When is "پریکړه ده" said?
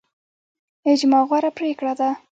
1.57-2.09